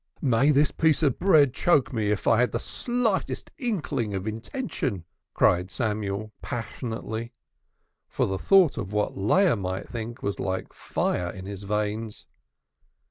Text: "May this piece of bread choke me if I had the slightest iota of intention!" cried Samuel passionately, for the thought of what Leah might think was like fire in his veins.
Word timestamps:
"May 0.23 0.49
this 0.49 0.71
piece 0.71 1.03
of 1.03 1.19
bread 1.19 1.53
choke 1.53 1.93
me 1.93 2.09
if 2.09 2.25
I 2.27 2.39
had 2.39 2.53
the 2.53 2.59
slightest 2.59 3.51
iota 3.61 4.15
of 4.17 4.25
intention!" 4.27 5.05
cried 5.35 5.69
Samuel 5.69 6.31
passionately, 6.41 7.33
for 8.07 8.25
the 8.25 8.39
thought 8.39 8.79
of 8.79 8.93
what 8.93 9.15
Leah 9.15 9.55
might 9.55 9.89
think 9.89 10.23
was 10.23 10.39
like 10.39 10.73
fire 10.73 11.29
in 11.29 11.45
his 11.45 11.61
veins. 11.61 12.25